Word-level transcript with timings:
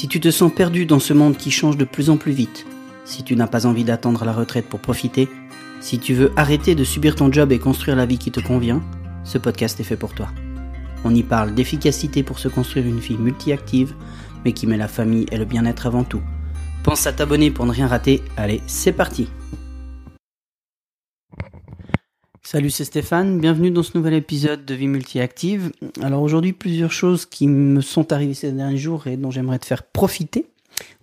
Si 0.00 0.08
tu 0.08 0.18
te 0.18 0.30
sens 0.30 0.50
perdu 0.50 0.86
dans 0.86 0.98
ce 0.98 1.12
monde 1.12 1.36
qui 1.36 1.50
change 1.50 1.76
de 1.76 1.84
plus 1.84 2.08
en 2.08 2.16
plus 2.16 2.32
vite, 2.32 2.64
si 3.04 3.22
tu 3.22 3.36
n'as 3.36 3.46
pas 3.46 3.66
envie 3.66 3.84
d'attendre 3.84 4.24
la 4.24 4.32
retraite 4.32 4.66
pour 4.66 4.80
profiter, 4.80 5.28
si 5.82 5.98
tu 5.98 6.14
veux 6.14 6.32
arrêter 6.36 6.74
de 6.74 6.84
subir 6.84 7.14
ton 7.14 7.30
job 7.30 7.52
et 7.52 7.58
construire 7.58 7.96
la 7.96 8.06
vie 8.06 8.16
qui 8.16 8.30
te 8.30 8.40
convient, 8.40 8.82
ce 9.24 9.36
podcast 9.36 9.78
est 9.78 9.84
fait 9.84 9.98
pour 9.98 10.14
toi. 10.14 10.28
On 11.04 11.14
y 11.14 11.22
parle 11.22 11.54
d'efficacité 11.54 12.22
pour 12.22 12.38
se 12.38 12.48
construire 12.48 12.86
une 12.86 12.98
vie 12.98 13.18
multi-active, 13.18 13.92
mais 14.42 14.54
qui 14.54 14.66
met 14.66 14.78
la 14.78 14.88
famille 14.88 15.26
et 15.32 15.36
le 15.36 15.44
bien-être 15.44 15.86
avant 15.86 16.04
tout. 16.04 16.22
Pense 16.82 17.06
à 17.06 17.12
t'abonner 17.12 17.50
pour 17.50 17.66
ne 17.66 17.72
rien 17.72 17.86
rater. 17.86 18.22
Allez, 18.38 18.62
c'est 18.66 18.92
parti 18.92 19.28
Salut, 22.42 22.70
c'est 22.70 22.84
Stéphane, 22.84 23.38
bienvenue 23.38 23.70
dans 23.70 23.82
ce 23.82 23.96
nouvel 23.96 24.14
épisode 24.14 24.64
de 24.64 24.74
Vie 24.74 24.88
Multi-Active. 24.88 25.70
Alors 26.02 26.22
aujourd'hui, 26.22 26.54
plusieurs 26.54 26.90
choses 26.90 27.26
qui 27.26 27.46
me 27.46 27.82
sont 27.82 28.12
arrivées 28.12 28.34
ces 28.34 28.50
derniers 28.50 28.78
jours 28.78 29.06
et 29.06 29.16
dont 29.16 29.30
j'aimerais 29.30 29.58
te 29.58 29.66
faire 29.66 29.82
profiter 29.82 30.46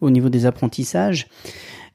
au 0.02 0.10
niveau 0.10 0.30
des 0.30 0.48
apprentissages. 0.48 1.28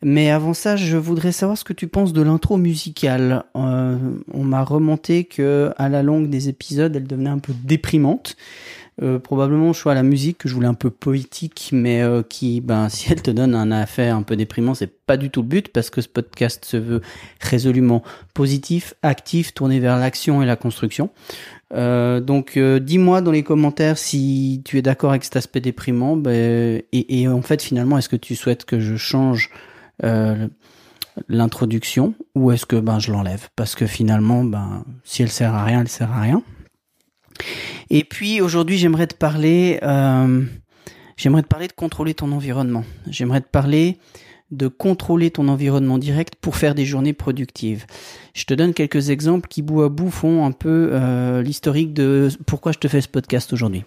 Mais 0.01 0.31
avant 0.31 0.55
ça, 0.55 0.77
je 0.77 0.97
voudrais 0.97 1.33
savoir 1.33 1.59
ce 1.59 1.65
que 1.65 1.73
tu 1.73 1.89
penses 1.89 2.13
de 2.13 2.23
l'intro 2.23 2.57
musicale. 2.57 3.45
Euh, 3.57 3.99
on 4.33 4.45
m'a 4.45 4.65
remonté 4.65 5.25
que 5.25 5.73
à 5.77 5.89
la 5.89 6.03
longue 6.03 6.31
des 6.31 6.49
épisodes, 6.49 6.95
elle 6.95 7.07
devenait 7.07 7.31
un 7.31 7.39
peu 7.39 7.53
déprimante. 7.65 8.37
Euh, 9.01 9.19
probablement 9.19 9.73
choix 9.73 9.93
à 9.93 9.95
la 9.95 10.03
musique 10.03 10.37
que 10.37 10.51
je 10.51 10.55
voulais 10.55 10.67
un 10.67 10.75
peu 10.75 10.91
poétique, 10.91 11.71
mais 11.73 12.03
euh, 12.03 12.23
qui, 12.23 12.61
ben, 12.61 12.89
si 12.91 13.11
elle 13.11 13.23
te 13.23 13.31
donne 13.31 13.55
un 13.55 13.71
affaire 13.71 14.17
un 14.17 14.23
peu 14.23 14.37
déprimant, 14.37 14.75
c'est 14.75 14.87
pas 15.07 15.17
du 15.17 15.31
tout 15.31 15.41
le 15.41 15.49
but 15.49 15.69
parce 15.69 15.89
que 15.89 16.03
ce 16.03 16.09
podcast 16.09 16.67
se 16.67 16.77
veut 16.77 17.01
résolument 17.41 18.03
positif, 18.35 18.95
actif, 19.03 19.55
tourné 19.55 19.81
vers 19.81 19.97
l'action 19.97 20.43
et 20.43 20.47
la 20.47 20.57
construction. 20.57 21.09
Euh, 21.73 22.21
donc, 22.21 22.59
dis-moi 22.59 23.23
dans 23.23 23.31
les 23.31 23.43
commentaires 23.43 23.97
si 23.97 24.61
tu 24.67 24.77
es 24.77 24.83
d'accord 24.83 25.11
avec 25.11 25.25
cet 25.25 25.37
aspect 25.37 25.61
déprimant, 25.61 26.17
ben, 26.17 26.83
et, 26.93 27.23
et, 27.23 27.29
en 27.29 27.41
fait, 27.41 27.63
finalement, 27.63 27.97
est-ce 27.97 28.11
que 28.11 28.17
tu 28.17 28.37
souhaites 28.37 28.67
que 28.67 28.79
je 28.79 28.97
change 28.97 29.51
l'introduction 31.29 32.15
ou 32.35 32.51
est-ce 32.53 32.67
que 32.67 32.77
ben 32.77 32.99
je 32.99 33.13
l'enlève? 33.13 33.49
Parce 33.55 33.75
que 33.75 33.87
finalement 33.87 34.45
ben 34.45 34.85
si 35.05 35.23
elle 35.23 35.31
sert 35.31 35.55
à 35.55 35.63
rien 35.63 35.83
elle 35.83 35.89
sert 35.89 36.11
à 36.11 36.23
rien 36.23 36.43
et 37.91 38.05
puis 38.05 38.41
aujourd'hui, 38.41 38.79
j'aimerais 38.79 39.07
te 39.07 39.15
parler, 39.15 39.79
euh, 39.83 40.43
j'aimerais 41.17 41.43
te 41.43 41.49
parler 41.49 41.69
de 41.69 41.73
contrôler 41.73 42.15
ton 42.15 42.33
environnement. 42.33 42.85
J'aimerais 43.09 43.41
te 43.41 43.49
parler 43.49 43.99
de 44.51 44.69
contrôler 44.69 45.31
ton 45.31 45.49
environnement 45.49 45.99
direct 45.99 46.35
pour 46.41 46.57
faire 46.57 46.75
des 46.75 46.85
journées 46.85 47.15
productives. 47.15 47.87
Je 48.35 48.45
te 48.45 48.55
donne 48.55 48.75
quelques 48.75 49.09
exemples 49.09 49.49
qui 49.49 49.63
bout 49.63 49.83
à 49.83 49.89
bout 49.89 50.11
font 50.11 50.45
un 50.45 50.53
peu 50.53 50.91
euh, 50.93 51.43
l'historique 51.43 51.95
de 51.95 52.29
pourquoi 52.47 52.73
je 52.73 52.79
te 52.79 52.87
fais 52.87 53.01
ce 53.01 53.09
podcast 53.09 53.53
aujourd'hui. 53.53 53.85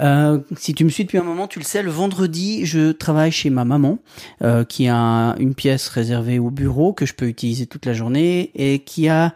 Euh, 0.00 0.38
si 0.56 0.74
tu 0.74 0.84
me 0.84 0.90
suis 0.90 1.04
depuis 1.04 1.18
un 1.18 1.24
moment, 1.24 1.46
tu 1.46 1.58
le 1.58 1.64
sais, 1.64 1.82
le 1.82 1.90
vendredi, 1.90 2.64
je 2.64 2.92
travaille 2.92 3.32
chez 3.32 3.50
ma 3.50 3.64
maman, 3.64 3.98
euh, 4.42 4.64
qui 4.64 4.88
a 4.88 5.34
une 5.38 5.54
pièce 5.54 5.88
réservée 5.88 6.38
au 6.38 6.50
bureau 6.50 6.92
que 6.92 7.06
je 7.06 7.14
peux 7.14 7.26
utiliser 7.26 7.66
toute 7.66 7.86
la 7.86 7.92
journée 7.92 8.50
et 8.54 8.78
qui 8.80 9.08
a 9.08 9.34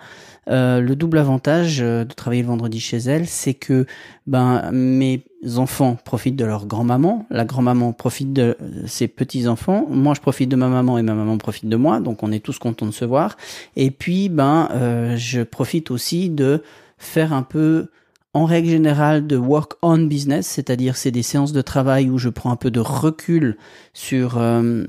euh, 0.48 0.80
le 0.80 0.94
double 0.94 1.18
avantage 1.18 1.80
euh, 1.80 2.04
de 2.04 2.12
travailler 2.12 2.42
le 2.42 2.48
vendredi 2.48 2.78
chez 2.78 2.98
elle, 2.98 3.26
c'est 3.26 3.54
que 3.54 3.84
ben 4.28 4.70
mes 4.70 5.24
enfants 5.56 5.96
profitent 6.04 6.36
de 6.36 6.44
leur 6.44 6.66
grand-maman, 6.66 7.26
la 7.30 7.44
grand-maman 7.44 7.92
profite 7.92 8.32
de 8.32 8.56
ses 8.86 9.08
petits-enfants, 9.08 9.86
moi 9.90 10.14
je 10.14 10.20
profite 10.20 10.48
de 10.48 10.54
ma 10.54 10.68
maman 10.68 10.98
et 10.98 11.02
ma 11.02 11.14
maman 11.14 11.36
profite 11.36 11.68
de 11.68 11.76
moi, 11.76 11.98
donc 11.98 12.22
on 12.22 12.30
est 12.30 12.38
tous 12.38 12.60
contents 12.60 12.86
de 12.86 12.92
se 12.92 13.04
voir. 13.04 13.36
Et 13.74 13.90
puis 13.90 14.28
ben 14.28 14.68
euh, 14.70 15.16
je 15.16 15.42
profite 15.42 15.90
aussi 15.90 16.30
de 16.30 16.62
faire 16.96 17.32
un 17.32 17.42
peu 17.42 17.88
en 18.36 18.44
règle 18.44 18.68
générale 18.68 19.26
de 19.26 19.38
work 19.38 19.72
on 19.80 19.96
business, 19.96 20.46
c'est-à-dire 20.46 20.98
c'est 20.98 21.10
des 21.10 21.22
séances 21.22 21.54
de 21.54 21.62
travail 21.62 22.10
où 22.10 22.18
je 22.18 22.28
prends 22.28 22.50
un 22.50 22.56
peu 22.56 22.70
de 22.70 22.80
recul 22.80 23.56
sur 23.94 24.36
euh, 24.36 24.84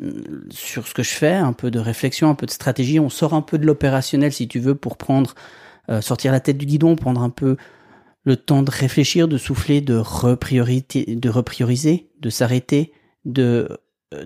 sur 0.49 0.85
ce 0.85 0.93
que 0.93 1.01
je 1.01 1.11
fais, 1.11 1.35
un 1.35 1.53
peu 1.53 1.71
de 1.71 1.79
réflexion, 1.79 2.29
un 2.29 2.35
peu 2.35 2.45
de 2.45 2.51
stratégie. 2.51 2.99
On 2.99 3.07
sort 3.07 3.33
un 3.33 3.41
peu 3.41 3.57
de 3.57 3.65
l'opérationnel 3.65 4.33
si 4.33 4.49
tu 4.49 4.59
veux 4.59 4.75
pour 4.75 4.97
prendre 4.97 5.33
euh, 5.87 6.01
sortir 6.01 6.33
la 6.33 6.41
tête 6.41 6.57
du 6.57 6.65
guidon, 6.65 6.97
prendre 6.97 7.21
un 7.21 7.29
peu 7.29 7.55
le 8.25 8.35
temps 8.35 8.63
de 8.63 8.69
réfléchir, 8.69 9.29
de 9.29 9.37
souffler, 9.37 9.79
de 9.79 9.95
repriorité, 9.95 11.15
de 11.15 11.29
reprioriser, 11.29 12.09
de 12.19 12.29
s'arrêter, 12.29 12.91
de 13.23 13.69
euh, 14.13 14.25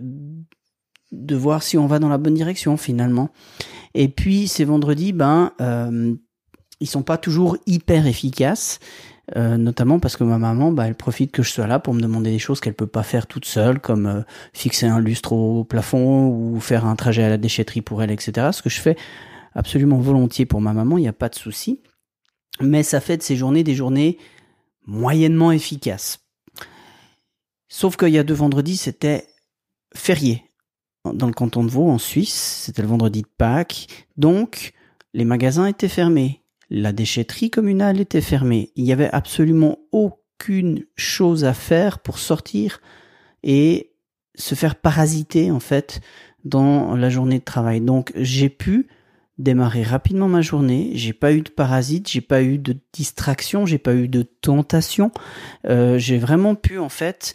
de 1.11 1.35
voir 1.35 1.61
si 1.61 1.77
on 1.77 1.85
va 1.85 1.99
dans 1.99 2.09
la 2.09 2.17
bonne 2.17 2.33
direction 2.33 2.75
finalement. 2.75 3.29
Et 3.93 4.07
puis 4.07 4.47
ces 4.47 4.65
vendredis, 4.65 5.13
ben 5.13 5.51
ils 6.81 6.89
sont 6.89 7.03
pas 7.03 7.17
toujours 7.17 7.57
hyper 7.67 8.07
efficaces. 8.07 8.79
Euh, 9.37 9.55
notamment 9.55 9.99
parce 9.99 10.17
que 10.17 10.25
ma 10.25 10.37
maman, 10.37 10.71
bah, 10.71 10.87
elle 10.87 10.95
profite 10.95 11.31
que 11.31 11.41
je 11.41 11.51
sois 11.51 11.67
là 11.67 11.79
pour 11.79 11.93
me 11.93 12.01
demander 12.01 12.31
des 12.31 12.39
choses 12.39 12.59
qu'elle 12.59 12.73
peut 12.73 12.87
pas 12.87 13.03
faire 13.03 13.27
toute 13.27 13.45
seule, 13.45 13.79
comme 13.79 14.05
euh, 14.05 14.21
fixer 14.53 14.87
un 14.87 14.99
lustre 14.99 15.31
au 15.31 15.63
plafond 15.63 16.27
ou 16.27 16.59
faire 16.59 16.85
un 16.85 16.95
trajet 16.95 17.23
à 17.23 17.29
la 17.29 17.37
déchetterie 17.37 17.81
pour 17.81 18.03
elle, 18.03 18.11
etc. 18.11 18.49
Ce 18.51 18.61
que 18.61 18.69
je 18.69 18.81
fais 18.81 18.97
absolument 19.53 19.99
volontiers 19.99 20.45
pour 20.45 20.59
ma 20.59 20.73
maman, 20.73 20.97
il 20.97 21.01
n'y 21.01 21.07
a 21.07 21.13
pas 21.13 21.29
de 21.29 21.35
souci. 21.35 21.81
Mais 22.59 22.83
ça 22.83 22.99
fait 22.99 23.17
de 23.17 23.23
ces 23.23 23.35
journées 23.37 23.63
des 23.63 23.75
journées 23.75 24.17
moyennement 24.85 25.51
efficaces. 25.51 26.19
Sauf 27.69 27.95
qu'il 27.95 28.09
y 28.09 28.17
a 28.17 28.23
deux 28.23 28.33
vendredis, 28.33 28.75
c'était 28.75 29.27
férié 29.95 30.43
dans 31.05 31.27
le 31.27 31.33
canton 31.33 31.63
de 31.63 31.71
Vaud, 31.71 31.89
en 31.89 31.97
Suisse. 31.97 32.63
C'était 32.65 32.81
le 32.81 32.87
vendredi 32.89 33.21
de 33.21 33.27
Pâques. 33.37 33.87
Donc, 34.17 34.73
les 35.13 35.25
magasins 35.25 35.65
étaient 35.65 35.87
fermés. 35.87 36.40
La 36.73 36.93
déchetterie 36.93 37.49
communale 37.49 37.99
était 37.99 38.21
fermée. 38.21 38.71
Il 38.77 38.85
n'y 38.85 38.93
avait 38.93 39.09
absolument 39.11 39.79
aucune 39.91 40.85
chose 40.95 41.43
à 41.43 41.53
faire 41.53 41.99
pour 41.99 42.17
sortir 42.17 42.79
et 43.43 43.91
se 44.35 44.55
faire 44.55 44.75
parasiter 44.75 45.51
en 45.51 45.59
fait 45.59 45.99
dans 46.45 46.95
la 46.95 47.09
journée 47.09 47.39
de 47.39 47.43
travail. 47.43 47.81
Donc 47.81 48.13
j'ai 48.15 48.47
pu 48.47 48.87
démarrer 49.37 49.83
rapidement 49.83 50.29
ma 50.29 50.41
journée. 50.41 50.91
J'ai 50.93 51.11
pas 51.11 51.33
eu 51.33 51.41
de 51.41 51.49
parasites, 51.49 52.09
j'ai 52.09 52.21
pas 52.21 52.41
eu 52.41 52.57
de 52.57 52.77
distraction, 52.93 53.65
j'ai 53.65 53.77
pas 53.77 53.93
eu 53.93 54.07
de 54.07 54.21
tentation. 54.21 55.11
Euh, 55.65 55.97
j'ai 55.97 56.19
vraiment 56.19 56.55
pu 56.55 56.79
en 56.79 56.87
fait 56.87 57.33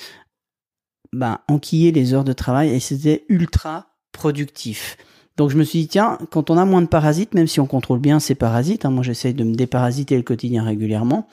bah, 1.12 1.44
enquiller 1.46 1.92
les 1.92 2.14
heures 2.14 2.24
de 2.24 2.32
travail 2.32 2.70
et 2.70 2.80
c'était 2.80 3.26
ultra 3.28 3.98
productif. 4.12 4.96
Donc 5.36 5.50
je 5.50 5.58
me 5.58 5.64
suis 5.64 5.80
dit, 5.80 5.88
tiens, 5.88 6.18
quand 6.30 6.50
on 6.50 6.56
a 6.56 6.64
moins 6.64 6.82
de 6.82 6.86
parasites, 6.86 7.34
même 7.34 7.46
si 7.46 7.60
on 7.60 7.66
contrôle 7.66 7.98
bien 7.98 8.20
ces 8.20 8.34
parasites, 8.34 8.84
hein, 8.84 8.90
moi 8.90 9.02
j'essaye 9.02 9.34
de 9.34 9.44
me 9.44 9.54
déparasiter 9.54 10.16
le 10.16 10.22
quotidien 10.22 10.64
régulièrement, 10.64 11.28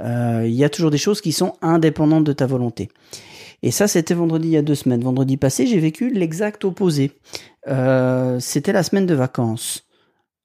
euh, 0.00 0.44
il 0.46 0.54
y 0.54 0.64
a 0.64 0.68
toujours 0.68 0.90
des 0.90 0.98
choses 0.98 1.20
qui 1.20 1.32
sont 1.32 1.54
indépendantes 1.60 2.24
de 2.24 2.32
ta 2.32 2.46
volonté. 2.46 2.88
Et 3.62 3.70
ça, 3.70 3.88
c'était 3.88 4.14
vendredi 4.14 4.48
il 4.48 4.52
y 4.52 4.56
a 4.56 4.62
deux 4.62 4.74
semaines. 4.74 5.02
Vendredi 5.02 5.36
passé, 5.36 5.66
j'ai 5.66 5.80
vécu 5.80 6.10
l'exact 6.10 6.64
opposé. 6.64 7.12
Euh, 7.68 8.40
c'était 8.40 8.72
la 8.72 8.82
semaine 8.82 9.04
de 9.04 9.14
vacances 9.14 9.86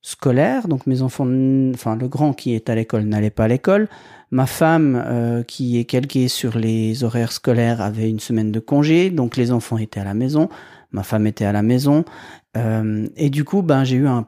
scolaires, 0.02 0.68
donc 0.68 0.86
mes 0.86 1.02
enfants, 1.02 1.28
enfin 1.74 1.96
le 1.96 2.08
grand 2.08 2.34
qui 2.34 2.54
est 2.54 2.70
à 2.70 2.76
l'école 2.76 3.04
n'allait 3.04 3.30
pas 3.30 3.46
à 3.46 3.48
l'école. 3.48 3.88
Ma 4.32 4.46
femme, 4.46 5.02
euh, 5.06 5.44
qui 5.44 5.80
est 5.80 5.86
calquée 5.86 6.28
sur 6.28 6.58
les 6.58 7.04
horaires 7.04 7.32
scolaires, 7.32 7.82
avait 7.82 8.10
une 8.10 8.20
semaine 8.20 8.52
de 8.52 8.60
congé, 8.60 9.10
donc 9.10 9.38
les 9.38 9.52
enfants 9.52 9.78
étaient 9.78 10.02
à 10.02 10.04
la 10.04 10.14
maison 10.14 10.50
ma 10.96 11.04
femme 11.04 11.28
était 11.28 11.46
à 11.46 11.52
la 11.52 11.62
maison 11.62 12.06
euh, 12.56 13.08
et 13.16 13.30
du 13.30 13.44
coup, 13.44 13.62
ben 13.62 13.84
j'ai 13.84 13.98
eu 13.98 14.08
un 14.08 14.28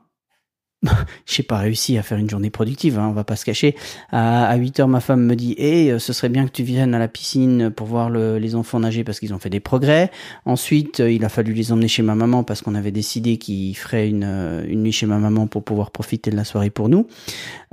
j'ai 1.26 1.42
pas 1.42 1.58
réussi 1.58 1.98
à 1.98 2.04
faire 2.04 2.20
une 2.20 2.30
journée 2.30 2.52
productive, 2.52 3.00
hein, 3.00 3.08
on 3.10 3.14
va 3.14 3.24
pas 3.24 3.36
se 3.36 3.46
cacher. 3.46 3.76
À, 4.12 4.56
8 4.56 4.80
heures, 4.80 4.88
ma 4.88 5.00
femme 5.00 5.26
me 5.26 5.36
dit 5.36 5.56
"Eh, 5.58 5.98
ce 5.98 6.14
serait 6.14 6.30
bien 6.30 6.46
que 6.46 6.52
tu 6.52 6.62
viennes 6.62 6.94
à 6.94 7.00
la 7.00 7.08
piscine 7.08 7.72
pour 7.72 7.88
voir 7.88 8.12
les 8.12 8.54
enfants 8.56 8.80
nager 8.80 9.04
parce 9.04 9.20
qu'ils 9.20 9.34
ont 9.34 9.40
fait 9.40 9.50
des 9.50 9.60
progrès." 9.60 10.12
Ensuite, 10.46 11.00
il 11.00 11.26
a 11.26 11.30
fallu 11.30 11.54
les 11.54 11.72
emmener 11.72 11.88
chez 11.88 12.04
ma 12.04 12.14
maman 12.14 12.44
parce 12.44 12.62
qu'on 12.62 12.76
avait 12.76 12.92
décidé 12.92 13.38
qu'ils 13.38 13.76
feraient 13.76 14.08
une, 14.08 14.66
une 14.68 14.84
nuit 14.84 14.92
chez 14.92 15.08
ma 15.08 15.18
maman 15.18 15.48
pour 15.48 15.64
pouvoir 15.64 15.90
profiter 15.90 16.30
de 16.30 16.36
la 16.36 16.44
soirée 16.44 16.70
pour 16.70 16.90
nous. 16.90 17.08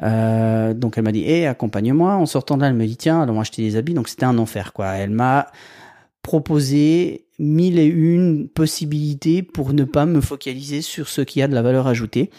Euh, 0.03 0.73
donc 0.73 0.97
elle 0.97 1.05
m'a 1.05 1.13
dit 1.13 1.25
"Eh, 1.27 1.47
accompagne-moi." 1.47 2.15
En 2.15 2.27
sortant 2.27 2.57
là, 2.57 2.69
elle 2.69 2.75
me 2.75 2.87
dit 2.87 2.97
"Tiens, 2.97 3.21
allons 3.21 3.39
acheter 3.39 3.61
des 3.61 3.77
habits." 3.77 3.95
Donc 3.95 4.09
c'était 4.09 4.25
un 4.25 4.39
enfer, 4.39 4.73
quoi. 4.73 4.95
Elle 4.95 5.11
m'a 5.11 5.49
proposé 6.25 7.27
mille 7.39 7.79
et 7.79 7.87
une 7.87 8.49
possibilités 8.49 9.43
pour 9.43 9.75
ne 9.75 9.85
pas 9.85 10.07
me 10.07 10.21
focaliser 10.21 10.83
sur 10.83 11.09
ce 11.09 11.21
qui 11.21 11.43
a 11.43 11.49
de 11.49 11.55
la 11.55 11.63
valeur 11.63 11.87
ajoutée 11.87 12.31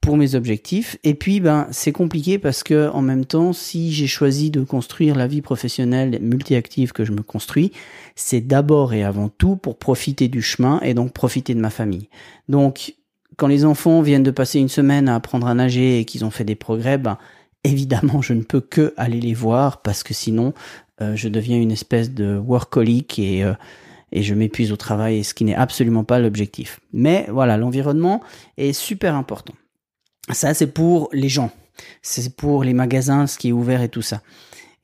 pour 0.00 0.16
mes 0.16 0.34
objectifs. 0.34 0.96
Et 1.02 1.14
puis, 1.14 1.40
ben, 1.40 1.66
c'est 1.70 1.92
compliqué 1.92 2.38
parce 2.38 2.62
que, 2.62 2.90
en 2.90 3.02
même 3.02 3.24
temps, 3.24 3.52
si 3.52 3.92
j'ai 3.92 4.06
choisi 4.06 4.50
de 4.50 4.62
construire 4.62 5.16
la 5.16 5.26
vie 5.26 5.42
professionnelle 5.42 6.18
multi-active 6.20 6.92
que 6.92 7.04
je 7.04 7.12
me 7.12 7.22
construis, 7.22 7.72
c'est 8.14 8.42
d'abord 8.42 8.94
et 8.94 9.02
avant 9.02 9.28
tout 9.28 9.56
pour 9.56 9.78
profiter 9.78 10.28
du 10.28 10.40
chemin 10.40 10.78
et 10.82 10.94
donc 10.94 11.12
profiter 11.12 11.54
de 11.54 11.60
ma 11.60 11.70
famille. 11.70 12.08
Donc, 12.48 12.94
quand 13.36 13.48
les 13.48 13.64
enfants 13.64 14.00
viennent 14.02 14.22
de 14.22 14.30
passer 14.30 14.60
une 14.60 14.68
semaine 14.68 15.08
à 15.08 15.16
apprendre 15.16 15.48
à 15.48 15.54
nager 15.54 15.98
et 15.98 16.04
qu'ils 16.04 16.24
ont 16.24 16.30
fait 16.30 16.44
des 16.44 16.54
progrès, 16.54 16.98
ben, 16.98 17.18
évidemment, 17.64 18.22
je 18.22 18.34
ne 18.34 18.42
peux 18.42 18.60
que 18.60 18.94
aller 18.96 19.20
les 19.20 19.34
voir 19.34 19.82
parce 19.82 20.02
que 20.02 20.14
sinon, 20.14 20.54
euh, 21.00 21.16
je 21.16 21.28
deviens 21.28 21.58
une 21.58 21.72
espèce 21.72 22.10
de 22.10 22.36
workaholic 22.36 23.18
et 23.18 23.42
euh, 23.44 23.54
et 24.14 24.22
je 24.22 24.32
m'épuise 24.32 24.70
au 24.70 24.76
travail, 24.76 25.24
ce 25.24 25.34
qui 25.34 25.44
n'est 25.44 25.56
absolument 25.56 26.04
pas 26.04 26.20
l'objectif. 26.20 26.78
Mais 26.92 27.26
voilà, 27.30 27.56
l'environnement 27.56 28.22
est 28.56 28.72
super 28.72 29.16
important. 29.16 29.54
Ça, 30.30 30.54
c'est 30.54 30.68
pour 30.68 31.08
les 31.12 31.28
gens. 31.28 31.50
C'est 32.00 32.36
pour 32.36 32.62
les 32.62 32.74
magasins, 32.74 33.26
ce 33.26 33.36
qui 33.36 33.48
est 33.48 33.52
ouvert 33.52 33.82
et 33.82 33.88
tout 33.88 34.02
ça. 34.02 34.22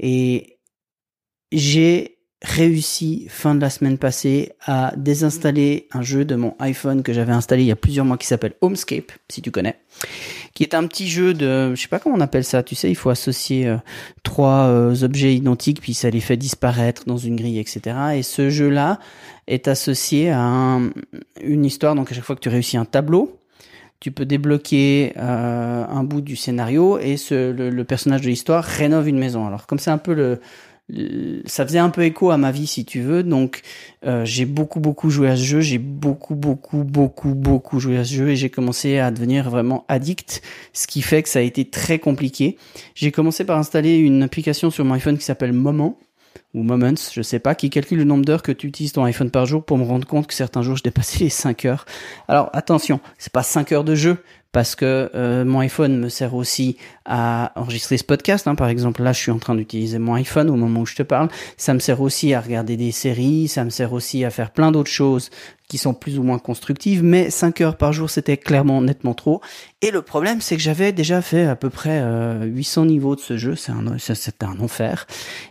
Et 0.01 0.59
j'ai 1.53 2.19
réussi 2.43 3.27
fin 3.29 3.55
de 3.55 3.61
la 3.61 3.69
semaine 3.69 3.99
passée 3.99 4.53
à 4.65 4.95
désinstaller 4.97 5.89
un 5.93 6.01
jeu 6.01 6.25
de 6.25 6.37
mon 6.37 6.55
iPhone 6.59 7.03
que 7.03 7.13
j'avais 7.13 7.33
installé 7.33 7.65
il 7.65 7.67
y 7.67 7.73
a 7.73 7.77
plusieurs 7.77 8.07
mois 8.07 8.17
qui 8.17 8.27
s'appelle 8.27 8.55
Homescape, 8.63 9.13
si 9.29 9.43
tu 9.43 9.51
connais, 9.51 9.77
qui 10.55 10.63
est 10.63 10.75
un 10.75 10.87
petit 10.87 11.07
jeu 11.07 11.35
de, 11.35 11.75
je 11.75 11.83
sais 11.83 11.89
pas 11.89 11.99
comment 11.99 12.17
on 12.17 12.21
appelle 12.21 12.45
ça, 12.45 12.63
tu 12.63 12.75
sais, 12.75 12.91
il 12.91 12.95
faut 12.95 13.11
associer 13.11 13.69
euh, 13.69 13.77
trois 14.23 14.69
euh, 14.69 15.03
objets 15.03 15.35
identiques 15.35 15.83
puis 15.83 15.93
ça 15.93 16.09
les 16.09 16.21
fait 16.21 16.39
disparaître 16.39 17.05
dans 17.05 17.19
une 17.19 17.37
grille, 17.37 17.59
etc. 17.59 17.97
Et 18.15 18.23
ce 18.23 18.49
jeu-là 18.49 19.01
est 19.47 19.69
associé 19.69 20.31
à 20.31 20.79
une 21.43 21.65
histoire, 21.67 21.95
donc 21.95 22.11
à 22.11 22.15
chaque 22.15 22.25
fois 22.25 22.37
que 22.37 22.41
tu 22.41 22.49
réussis 22.49 22.79
un 22.79 22.87
tableau, 22.87 23.37
tu 24.01 24.13
peux 24.13 24.25
débloquer 24.25 25.13
euh, 25.19 25.85
un 25.87 26.05
bout 26.05 26.23
du 26.23 26.37
scénario 26.37 26.99
et 26.99 27.19
ce, 27.19 27.53
le, 27.53 27.69
le 27.69 27.85
personnage 27.85 28.23
de 28.23 28.29
l'histoire 28.29 28.65
rénove 28.65 29.09
une 29.09 29.19
maison. 29.19 29.47
Alors 29.47 29.67
comme 29.67 29.79
c'est 29.79 29.91
un 29.91 29.99
peu 29.99 30.15
le 30.15 30.41
ça 31.47 31.67
faisait 31.67 31.79
un 31.79 31.91
peu 31.91 32.03
écho 32.03 32.31
à 32.31 32.37
ma 32.37 32.51
vie 32.51 32.67
si 32.67 32.85
tu 32.85 33.01
veux. 33.01 33.23
Donc 33.23 33.63
euh, 34.05 34.25
j'ai 34.25 34.45
beaucoup 34.45 34.81
beaucoup 34.81 35.11
joué 35.11 35.29
à 35.29 35.37
ce 35.37 35.43
jeu. 35.43 35.61
J'ai 35.61 35.79
beaucoup 35.79 36.35
beaucoup 36.35 36.85
beaucoup 36.85 37.35
beaucoup 37.35 37.81
joué 37.81 37.99
à 37.99 38.05
ce 38.05 38.15
jeu 38.15 38.31
et 38.31 38.37
j'ai 38.37 38.51
commencé 38.51 38.99
à 38.99 39.11
devenir 39.11 39.51
vraiment 39.51 39.85
addict 39.89 40.43
ce 40.73 40.87
qui 40.87 41.03
fait 41.03 41.23
que 41.23 41.29
ça 41.29 41.41
a 41.41 41.43
été 41.43 41.65
très 41.65 41.99
compliqué. 41.99 42.57
J'ai 42.95 43.13
commencé 43.13 43.45
par 43.45 43.59
installer 43.59 43.97
une 43.97 44.23
application 44.23 44.71
sur 44.71 44.85
mon 44.85 44.95
iPhone 44.95 45.19
qui 45.19 45.25
s'appelle 45.25 45.53
Moment 45.53 45.99
ou 46.55 46.63
Moments, 46.63 46.95
je 47.13 47.23
sais 47.23 47.39
pas, 47.39 47.55
qui 47.55 47.71
calcule 47.71 47.99
le 47.99 48.05
nombre 48.05 48.25
d'heures 48.25 48.43
que 48.43 48.53
tu 48.53 48.67
utilises 48.67 48.93
ton 48.93 49.05
iPhone 49.05 49.31
par 49.31 49.47
jour 49.47 49.65
pour 49.65 49.79
me 49.79 49.85
rendre 49.85 50.07
compte 50.07 50.27
que 50.27 50.35
certains 50.35 50.63
jours 50.63 50.77
je 50.77 50.83
dépassais 50.83 51.25
les 51.25 51.31
5 51.31 51.65
heures. 51.65 51.87
Alors 52.29 52.51
attention, 52.53 53.01
c'est 53.19 53.33
pas 53.33 53.43
5 53.43 53.73
heures 53.73 53.85
de 53.85 53.95
jeu, 53.95 54.19
parce 54.53 54.75
que 54.75 55.11
euh, 55.15 55.45
mon 55.45 55.61
iPhone 55.61 55.99
me 55.99 56.09
sert 56.09 56.35
aussi 56.35 56.77
à 57.05 57.53
enregistrer 57.57 57.99
ce 57.99 58.05
podcast. 58.05 58.47
Hein. 58.47 58.55
Par 58.55 58.69
exemple, 58.69 59.03
là, 59.03 59.13
je 59.13 59.21
suis 59.21 59.31
en 59.31 59.39
train 59.39 59.55
d'utiliser 59.55 59.99
mon 59.99 60.15
iPhone 60.15 60.51
au 60.51 60.57
moment 60.57 60.81
où 60.81 60.87
je 60.87 60.97
te 60.97 61.03
parle. 61.03 61.29
Ça 61.57 61.75
me 61.75 61.79
sert 61.79 62.01
aussi 62.01 62.35
à 62.35 62.41
regarder 62.41 62.77
des 62.77 62.93
séries, 62.93 63.49
ça 63.49 63.65
me 63.65 63.71
sert 63.71 63.93
aussi 63.93 64.25
à 64.25 64.31
faire 64.31 64.51
plein 64.51 64.73
d'autres 64.73 64.91
choses 64.91 65.31
qui 65.71 65.79
sont 65.79 65.95
plus 65.95 66.19
ou 66.19 66.25
moins 66.25 66.41
constructives, 66.41 67.05
mais 67.05 67.31
5 67.31 67.61
heures 67.61 67.77
par 67.77 67.93
jour, 67.93 68.11
c'était 68.11 68.37
clairement 68.37 68.83
nettement 68.83 69.15
trop. 69.15 69.41
Et 69.83 69.93
le 69.93 70.03
problème, 70.03 70.41
c'est 70.41 70.57
que 70.57 70.63
j'avais 70.63 70.91
déjà 70.91 71.23
fait 71.23 71.45
à 71.45 71.55
peu 71.55 71.71
près 71.71 72.03
800 72.43 72.83
euh, 72.83 72.85
niveaux 72.87 73.15
de 73.15 73.21
ce 73.21 73.37
jeu, 73.37 73.55
c'est 73.55 73.71
un, 73.71 73.97
c'était 73.99 74.45
un 74.45 74.59
enfer. 74.59 75.07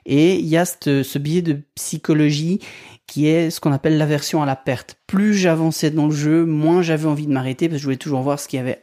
Et 0.05 0.35
il 0.35 0.45
y 0.45 0.57
a 0.57 0.65
ce, 0.65 1.17
biais 1.17 1.41
de 1.41 1.61
psychologie 1.73 2.59
qui 3.07 3.27
est 3.27 3.49
ce 3.49 3.61
qu'on 3.61 3.71
appelle 3.71 3.97
l'aversion 3.97 4.43
à 4.43 4.45
la 4.45 4.57
perte. 4.57 4.97
Plus 5.07 5.33
j'avançais 5.33 5.89
dans 5.89 6.05
le 6.05 6.13
jeu, 6.13 6.45
moins 6.45 6.81
j'avais 6.81 7.07
envie 7.07 7.25
de 7.25 7.31
m'arrêter 7.31 7.69
parce 7.69 7.77
que 7.77 7.81
je 7.81 7.85
voulais 7.85 7.97
toujours 7.97 8.21
voir 8.21 8.39
ce 8.39 8.47
qu'il 8.49 8.57
y 8.57 8.61
avait 8.61 8.77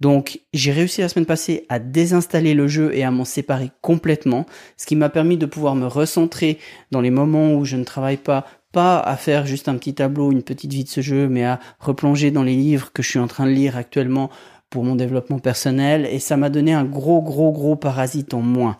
Donc 0.00 0.40
j'ai 0.52 0.72
réussi 0.72 1.00
la 1.00 1.08
semaine 1.08 1.26
passée 1.26 1.66
à 1.68 1.78
désinstaller 1.78 2.54
le 2.54 2.68
jeu 2.68 2.90
et 2.94 3.04
à 3.04 3.10
m'en 3.10 3.24
séparer 3.24 3.70
complètement, 3.80 4.44
ce 4.76 4.86
qui 4.86 4.96
m'a 4.96 5.08
permis 5.08 5.36
de 5.38 5.46
pouvoir 5.46 5.76
me 5.76 5.86
recentrer 5.86 6.58
dans 6.90 7.00
les 7.00 7.10
moments 7.10 7.54
où 7.54 7.64
je 7.64 7.76
ne 7.76 7.84
travaille 7.84 8.16
pas, 8.16 8.46
pas 8.72 8.98
à 8.98 9.16
faire 9.16 9.46
juste 9.46 9.68
un 9.68 9.76
petit 9.76 9.94
tableau, 9.94 10.32
une 10.32 10.42
petite 10.42 10.72
vie 10.72 10.84
de 10.84 10.88
ce 10.88 11.00
jeu, 11.00 11.28
mais 11.28 11.44
à 11.44 11.60
replonger 11.78 12.30
dans 12.30 12.42
les 12.42 12.56
livres 12.56 12.92
que 12.92 13.02
je 13.02 13.08
suis 13.08 13.18
en 13.18 13.28
train 13.28 13.46
de 13.46 13.52
lire 13.52 13.76
actuellement 13.76 14.30
pour 14.74 14.82
mon 14.82 14.96
développement 14.96 15.38
personnel 15.38 16.04
et 16.10 16.18
ça 16.18 16.36
m'a 16.36 16.50
donné 16.50 16.72
un 16.72 16.84
gros 16.84 17.22
gros 17.22 17.52
gros 17.52 17.76
parasite 17.76 18.34
en 18.34 18.40
moins. 18.40 18.76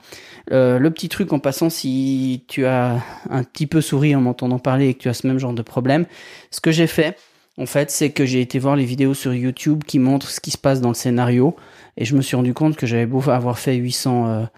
Euh, 0.50 0.80
le 0.80 0.90
petit 0.90 1.08
truc 1.08 1.32
en 1.32 1.38
passant, 1.38 1.70
si 1.70 2.44
tu 2.48 2.66
as 2.66 3.00
un 3.30 3.44
petit 3.44 3.68
peu 3.68 3.80
souri 3.80 4.16
en 4.16 4.20
m'entendant 4.20 4.58
parler 4.58 4.88
et 4.88 4.94
que 4.94 4.98
tu 4.98 5.08
as 5.08 5.14
ce 5.14 5.26
même 5.26 5.38
genre 5.38 5.52
de 5.52 5.62
problème, 5.62 6.06
ce 6.50 6.60
que 6.60 6.72
j'ai 6.72 6.88
fait, 6.88 7.16
en 7.58 7.66
fait, 7.66 7.90
c'est 7.90 8.10
que 8.10 8.24
j'ai 8.24 8.40
été 8.40 8.58
voir 8.58 8.76
les 8.76 8.84
vidéos 8.84 9.14
sur 9.14 9.32
YouTube 9.32 9.84
qui 9.86 9.98
montrent 9.98 10.28
ce 10.28 10.40
qui 10.40 10.50
se 10.50 10.58
passe 10.58 10.80
dans 10.80 10.88
le 10.88 10.94
scénario 10.94 11.56
et 11.96 12.04
je 12.04 12.16
me 12.16 12.22
suis 12.22 12.36
rendu 12.36 12.54
compte 12.54 12.76
que 12.76 12.86
j'avais 12.86 13.06
beau 13.06 13.22
avoir 13.30 13.58
fait 13.58 13.76
800 13.76 14.48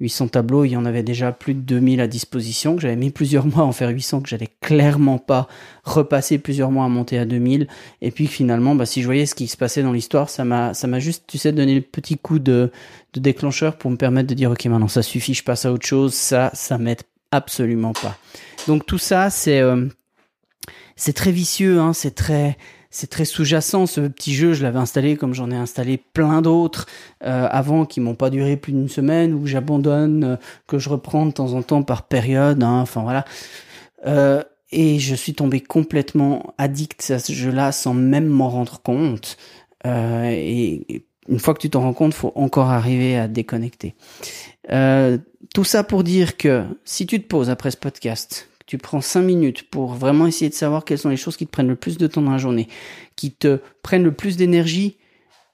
800 0.00 0.28
tableaux, 0.28 0.64
il 0.64 0.70
y 0.70 0.76
en 0.76 0.84
avait 0.84 1.02
déjà 1.02 1.32
plus 1.32 1.54
de 1.54 1.60
2000 1.60 2.00
à 2.00 2.06
disposition, 2.06 2.74
que 2.74 2.82
j'avais 2.82 2.96
mis 2.96 3.10
plusieurs 3.10 3.46
mois 3.46 3.62
à 3.62 3.66
en 3.66 3.72
faire 3.72 3.90
800, 3.90 4.22
que 4.22 4.28
j'allais 4.28 4.48
clairement 4.60 5.18
pas 5.18 5.46
repasser 5.84 6.38
plusieurs 6.38 6.70
mois 6.70 6.84
à 6.84 6.88
monter 6.88 7.18
à 7.18 7.24
2000, 7.24 7.68
et 8.02 8.10
puis 8.10 8.26
finalement, 8.26 8.74
bah, 8.74 8.86
si 8.86 9.02
je 9.02 9.06
voyais 9.06 9.26
ce 9.26 9.34
qui 9.34 9.46
se 9.46 9.56
passait 9.56 9.82
dans 9.82 9.92
l'histoire, 9.92 10.28
ça 10.30 10.44
m'a, 10.44 10.74
ça 10.74 10.88
m'a 10.88 10.98
juste, 10.98 11.24
tu 11.26 11.38
sais, 11.38 11.52
donné 11.52 11.76
le 11.76 11.80
petit 11.80 12.18
coup 12.18 12.38
de, 12.38 12.70
de 13.12 13.20
déclencheur 13.20 13.76
pour 13.76 13.90
me 13.90 13.96
permettre 13.96 14.28
de 14.28 14.34
dire, 14.34 14.50
ok, 14.50 14.64
maintenant 14.66 14.88
ça 14.88 15.02
suffit, 15.02 15.34
je 15.34 15.44
passe 15.44 15.64
à 15.64 15.72
autre 15.72 15.86
chose, 15.86 16.12
ça, 16.12 16.50
ça 16.54 16.76
m'aide 16.76 17.02
absolument 17.30 17.92
pas. 17.92 18.18
Donc 18.66 18.86
tout 18.86 18.98
ça, 18.98 19.30
c'est, 19.30 19.60
euh, 19.60 19.86
c'est 20.96 21.12
très 21.12 21.32
vicieux, 21.32 21.80
hein, 21.80 21.92
c'est 21.92 22.14
très, 22.14 22.56
c'est 22.94 23.10
très 23.10 23.24
sous-jacent 23.24 23.86
ce 23.86 24.02
petit 24.02 24.34
jeu. 24.34 24.52
Je 24.52 24.62
l'avais 24.62 24.78
installé 24.78 25.16
comme 25.16 25.34
j'en 25.34 25.50
ai 25.50 25.56
installé 25.56 25.98
plein 25.98 26.42
d'autres 26.42 26.86
euh, 27.24 27.48
avant 27.50 27.86
qui 27.86 28.00
m'ont 28.00 28.14
pas 28.14 28.30
duré 28.30 28.56
plus 28.56 28.72
d'une 28.72 28.88
semaine 28.88 29.34
ou 29.34 29.46
j'abandonne, 29.46 30.24
euh, 30.24 30.36
que 30.68 30.78
je 30.78 30.88
reprends 30.88 31.26
de 31.26 31.32
temps 31.32 31.54
en 31.54 31.62
temps 31.62 31.82
par 31.82 32.04
période. 32.04 32.62
Hein, 32.62 32.84
voilà. 32.94 33.24
Euh, 34.06 34.44
et 34.70 35.00
je 35.00 35.14
suis 35.16 35.34
tombé 35.34 35.60
complètement 35.60 36.54
addict 36.56 37.10
à 37.10 37.18
ce 37.18 37.32
jeu-là 37.32 37.72
sans 37.72 37.94
même 37.94 38.26
m'en 38.26 38.48
rendre 38.48 38.80
compte. 38.80 39.36
et 39.84 41.04
une 41.28 41.38
fois 41.38 41.54
que 41.54 41.60
tu 41.60 41.70
t'en 41.70 41.80
rends 41.80 41.94
compte, 41.94 42.14
faut 42.14 42.32
encore 42.34 42.70
arriver 42.70 43.16
à 43.16 43.28
déconnecter. 43.28 43.94
tout 44.68 45.64
ça 45.64 45.84
pour 45.84 46.04
dire 46.04 46.36
que 46.36 46.64
si 46.84 47.06
tu 47.06 47.20
te 47.20 47.26
poses 47.26 47.50
après 47.50 47.70
ce 47.70 47.76
podcast, 47.76 48.48
tu 48.66 48.78
prends 48.78 49.00
cinq 49.00 49.22
minutes 49.22 49.68
pour 49.70 49.94
vraiment 49.94 50.26
essayer 50.26 50.48
de 50.48 50.54
savoir 50.54 50.84
quelles 50.84 50.98
sont 50.98 51.10
les 51.10 51.16
choses 51.16 51.36
qui 51.36 51.46
te 51.46 51.50
prennent 51.50 51.68
le 51.68 51.76
plus 51.76 51.98
de 51.98 52.06
temps 52.06 52.22
dans 52.22 52.32
la 52.32 52.38
journée, 52.38 52.68
qui 53.16 53.32
te 53.32 53.60
prennent 53.82 54.04
le 54.04 54.12
plus 54.12 54.36
d'énergie 54.36 54.96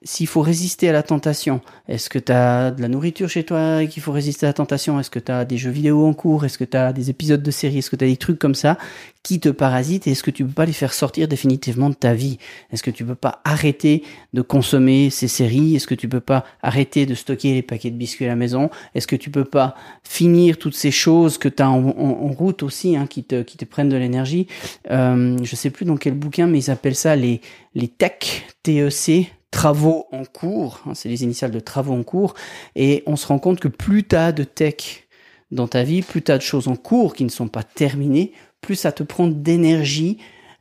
s'il 0.02 0.26
faut 0.26 0.40
résister 0.40 0.88
à 0.88 0.92
la 0.92 1.02
tentation, 1.02 1.60
est-ce 1.86 2.08
que 2.08 2.18
tu 2.18 2.32
as 2.32 2.70
de 2.70 2.80
la 2.80 2.88
nourriture 2.88 3.28
chez 3.28 3.44
toi 3.44 3.82
et 3.82 3.88
qu'il 3.88 4.02
faut 4.02 4.12
résister 4.12 4.46
à 4.46 4.48
la 4.48 4.54
tentation? 4.54 4.98
Est-ce 4.98 5.10
que 5.10 5.18
tu 5.18 5.30
as 5.30 5.44
des 5.44 5.58
jeux 5.58 5.70
vidéo 5.70 6.06
en 6.06 6.14
cours? 6.14 6.46
Est-ce 6.46 6.56
que 6.56 6.64
tu 6.64 6.76
as 6.76 6.94
des 6.94 7.10
épisodes 7.10 7.42
de 7.42 7.50
séries 7.50 7.78
Est-ce 7.78 7.90
que 7.90 7.96
tu 7.96 8.04
as 8.06 8.08
des 8.08 8.16
trucs 8.16 8.38
comme 8.38 8.54
ça 8.54 8.78
qui 9.22 9.40
te 9.40 9.50
parasitent? 9.50 10.06
Et 10.06 10.12
est-ce 10.12 10.22
que 10.22 10.30
tu 10.30 10.42
peux 10.46 10.54
pas 10.54 10.64
les 10.64 10.72
faire 10.72 10.94
sortir 10.94 11.28
définitivement 11.28 11.90
de 11.90 11.94
ta 11.94 12.14
vie? 12.14 12.38
Est-ce 12.72 12.82
que 12.82 12.90
tu 12.90 13.04
peux 13.04 13.14
pas 13.14 13.42
arrêter 13.44 14.02
de 14.32 14.40
consommer 14.40 15.10
ces 15.10 15.28
séries? 15.28 15.76
Est-ce 15.76 15.86
que 15.86 15.94
tu 15.94 16.08
peux 16.08 16.20
pas 16.20 16.46
arrêter 16.62 17.04
de 17.04 17.14
stocker 17.14 17.52
les 17.52 17.62
paquets 17.62 17.90
de 17.90 17.96
biscuits 17.96 18.24
à 18.24 18.28
la 18.28 18.36
maison? 18.36 18.70
Est-ce 18.94 19.06
que 19.06 19.16
tu 19.16 19.30
peux 19.30 19.44
pas 19.44 19.74
finir 20.02 20.56
toutes 20.56 20.76
ces 20.76 20.90
choses 20.90 21.36
que 21.36 21.48
tu 21.50 21.62
as 21.62 21.68
en, 21.68 21.82
route 22.30 22.62
aussi 22.62 22.96
hein, 22.96 23.06
qui, 23.06 23.22
te, 23.22 23.42
qui 23.42 23.58
te 23.58 23.66
prennent 23.66 23.90
de 23.90 23.96
l'énergie? 23.96 24.46
Euh, 24.90 25.36
Je 25.42 25.56
sais 25.56 25.68
plus 25.68 25.84
dans 25.84 25.98
quel 25.98 26.14
bouquin 26.14 26.46
mais 26.46 26.58
ils 26.58 26.70
appellent 26.70 26.94
ça 26.96 27.16
les, 27.16 27.42
les 27.74 27.88
tech, 27.88 28.46
TEC, 28.62 29.30
travaux 29.50 30.06
en 30.12 30.24
cours, 30.24 30.80
hein, 30.86 30.94
c'est 30.94 31.08
les 31.08 31.24
initiales 31.24 31.50
de 31.50 31.60
travaux 31.60 31.94
en 31.94 32.02
cours, 32.02 32.34
et 32.76 33.02
on 33.06 33.16
se 33.16 33.26
rend 33.26 33.38
compte 33.38 33.60
que 33.60 33.68
plus 33.68 34.06
tu 34.06 34.16
as 34.16 34.32
de 34.32 34.44
tech 34.44 35.06
dans 35.50 35.68
ta 35.68 35.82
vie, 35.82 36.02
plus 36.02 36.22
tu 36.22 36.32
as 36.32 36.38
de 36.38 36.42
choses 36.42 36.68
en 36.68 36.76
cours 36.76 37.14
qui 37.14 37.24
ne 37.24 37.30
sont 37.30 37.48
pas 37.48 37.62
terminées, 37.62 38.32
plus 38.60 38.76
ça 38.76 38.92
te 38.92 39.02
prend 39.02 39.26
d'énergie 39.26 40.18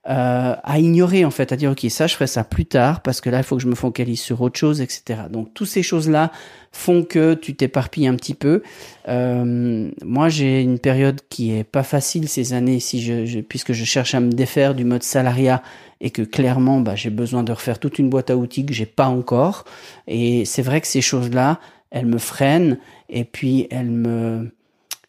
euh, 0.07 0.55
à 0.63 0.79
ignorer 0.79 1.25
en 1.25 1.29
fait, 1.29 1.51
à 1.51 1.57
dire 1.57 1.71
ok 1.71 1.85
ça 1.89 2.07
je 2.07 2.13
ferai 2.13 2.25
ça 2.25 2.45
plus 2.45 2.65
tard 2.65 3.01
parce 3.01 3.19
que 3.19 3.29
là 3.29 3.39
il 3.39 3.43
faut 3.43 3.57
que 3.57 3.61
je 3.61 3.67
me 3.67 3.75
focalise 3.75 4.21
sur 4.21 4.41
autre 4.41 4.57
chose, 4.57 4.79
etc. 4.79 5.23
Donc 5.29 5.53
toutes 5.53 5.67
ces 5.67 5.83
choses 5.83 6.09
là 6.09 6.31
font 6.71 7.03
que 7.03 7.33
tu 7.33 7.53
t'éparpilles 7.53 8.07
un 8.07 8.15
petit 8.15 8.33
peu. 8.33 8.63
Euh, 9.09 9.91
moi 10.03 10.29
j'ai 10.29 10.61
une 10.61 10.79
période 10.79 11.19
qui 11.29 11.53
est 11.53 11.65
pas 11.65 11.83
facile 11.83 12.29
ces 12.29 12.53
années 12.53 12.79
si 12.79 13.01
je, 13.01 13.41
puisque 13.41 13.73
je 13.73 13.83
cherche 13.83 14.15
à 14.15 14.21
me 14.21 14.31
défaire 14.31 14.73
du 14.73 14.85
mode 14.85 15.03
salariat 15.03 15.61
et 15.99 16.11
que 16.11 16.21
clairement 16.21 16.79
bah, 16.79 16.95
j'ai 16.95 17.09
besoin 17.09 17.43
de 17.43 17.51
refaire 17.51 17.77
toute 17.77 17.99
une 17.99 18.09
boîte 18.09 18.29
à 18.29 18.37
outils 18.37 18.65
que 18.65 18.73
j'ai 18.73 18.85
pas 18.85 19.07
encore. 19.07 19.65
Et 20.07 20.45
c'est 20.45 20.61
vrai 20.61 20.79
que 20.79 20.87
ces 20.87 21.01
choses 21.01 21.29
là 21.31 21.59
elles 21.91 22.05
me 22.05 22.19
freinent 22.19 22.77
et 23.09 23.25
puis 23.25 23.67
elles 23.69 23.91
me 23.91 24.49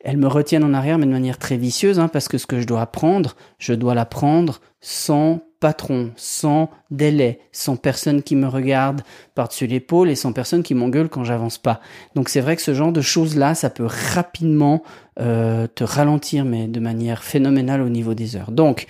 elles 0.03 0.17
me 0.17 0.27
retiennent 0.27 0.65
en 0.65 0.75
arrière, 0.75 0.99
mais 0.99 1.07
de 1.07 1.11
manière 1.11 1.39
très 1.39 1.57
vicieuse, 1.57 1.99
hein, 2.01 2.09
parce 2.09 2.27
que 2.27 2.39
ce 2.39 2.47
que 2.47 2.61
je 2.61 2.67
dois 2.67 2.81
apprendre, 2.81 3.37
je 3.59 3.75
dois 3.75 3.95
l'apprendre 3.95 4.61
sans 4.81 5.43
patron, 5.61 6.11
sans 6.17 6.71
délai, 6.91 7.41
sans 7.53 7.77
personne 7.77 8.23
qui 8.23 8.35
me 8.35 8.49
regarde 8.49 9.03
par-dessus 9.35 9.67
l'épaule 9.67 10.09
et 10.09 10.15
sans 10.15 10.33
personne 10.33 10.63
qui 10.63 10.75
m'engueule 10.75 11.11
quand 11.11 11.23
j'avance 11.23 11.59
pas. 11.59 11.81
Donc 12.15 12.31
c'est 12.31 12.41
vrai 12.41 12.57
que 12.57 12.63
ce 12.63 12.73
genre 12.73 12.93
de 12.93 13.03
choses-là, 13.03 13.55
ça 13.55 13.69
peut 13.69 13.87
rapidement 13.87 14.83
euh, 15.21 15.67
te 15.67 15.85
ralentir, 15.85 16.47
mais 16.47 16.67
de 16.67 16.81
manière 16.81 17.23
phénoménale 17.23 17.83
au 17.83 17.91
niveau 17.91 18.15
des 18.15 18.37
heures. 18.37 18.53
Donc, 18.53 18.87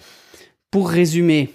pour 0.71 0.89
résumer, 0.89 1.51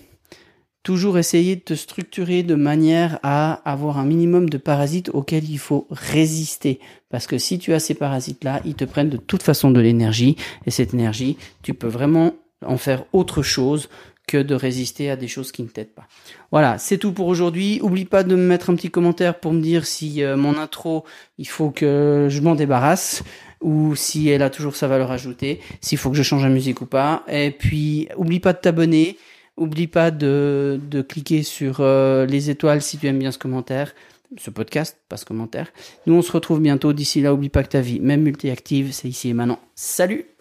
toujours 0.83 1.17
essayer 1.17 1.55
de 1.55 1.61
te 1.61 1.73
structurer 1.73 2.43
de 2.43 2.55
manière 2.55 3.19
à 3.23 3.53
avoir 3.69 3.97
un 3.97 4.05
minimum 4.05 4.49
de 4.49 4.57
parasites 4.57 5.09
auxquels 5.13 5.49
il 5.49 5.57
faut 5.57 5.87
résister. 5.89 6.79
Parce 7.09 7.25
que 7.25 7.37
si 7.37 7.57
tu 7.57 7.73
as 7.73 7.79
ces 7.79 7.93
parasites-là, 7.93 8.61
ils 8.65 8.75
te 8.75 8.83
prennent 8.83 9.09
de 9.09 9.17
toute 9.17 9.43
façon 9.43 9.71
de 9.71 9.79
l'énergie. 9.79 10.35
Et 10.65 10.71
cette 10.71 10.93
énergie, 10.93 11.37
tu 11.63 11.73
peux 11.73 11.87
vraiment 11.87 12.33
en 12.65 12.77
faire 12.77 13.05
autre 13.13 13.41
chose 13.41 13.89
que 14.27 14.37
de 14.37 14.55
résister 14.55 15.09
à 15.09 15.15
des 15.15 15.27
choses 15.27 15.51
qui 15.51 15.63
ne 15.63 15.67
t'aident 15.67 15.93
pas. 15.93 16.07
Voilà, 16.51 16.77
c'est 16.77 16.97
tout 16.97 17.11
pour 17.11 17.27
aujourd'hui. 17.27 17.79
Oublie 17.81 18.05
pas 18.05 18.23
de 18.23 18.35
me 18.35 18.47
mettre 18.47 18.69
un 18.69 18.75
petit 18.75 18.89
commentaire 18.89 19.39
pour 19.39 19.53
me 19.53 19.61
dire 19.61 19.85
si 19.85 20.23
euh, 20.23 20.37
mon 20.37 20.57
intro, 20.57 21.05
il 21.37 21.47
faut 21.47 21.69
que 21.69 22.27
je 22.29 22.41
m'en 22.41 22.55
débarrasse 22.55 23.23
ou 23.61 23.95
si 23.95 24.29
elle 24.29 24.43
a 24.43 24.49
toujours 24.49 24.75
sa 24.75 24.87
valeur 24.87 25.11
ajoutée, 25.11 25.59
s'il 25.81 25.97
faut 25.97 26.11
que 26.11 26.17
je 26.17 26.23
change 26.23 26.43
la 26.43 26.49
musique 26.49 26.81
ou 26.81 26.85
pas. 26.85 27.23
Et 27.27 27.51
puis, 27.51 28.07
oublie 28.15 28.39
pas 28.39 28.53
de 28.53 28.59
t'abonner. 28.59 29.17
Oublie 29.57 29.87
pas 29.87 30.11
de, 30.11 30.79
cliquer 31.07 31.41
sur 31.41 31.77
euh, 31.79 32.25
les 32.25 32.49
étoiles 32.49 32.81
si 32.81 32.97
tu 32.97 33.07
aimes 33.07 33.19
bien 33.19 33.31
ce 33.31 33.39
commentaire, 33.39 33.95
ce 34.37 34.49
podcast, 34.49 34.97
pas 35.07 35.15
ce 35.15 35.23
commentaire. 35.23 35.71
Nous, 36.07 36.13
on 36.13 36.21
se 36.21 36.31
retrouve 36.31 36.59
bientôt. 36.59 36.91
D'ici 36.91 37.21
là, 37.21 37.33
oublie 37.33 37.49
pas 37.49 37.63
que 37.63 37.69
ta 37.69 37.81
vie, 37.81 38.01
même 38.01 38.21
multi-active, 38.21 38.91
c'est 38.91 39.07
ici 39.07 39.29
et 39.29 39.33
maintenant. 39.33 39.59
Salut 39.73 40.34